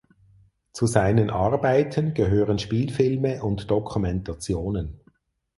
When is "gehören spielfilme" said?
2.15-3.43